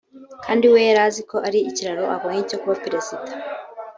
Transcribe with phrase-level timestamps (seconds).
[0.45, 3.31] kandi we yari azi ko ari ikiraro abonye cyo kuba Perezida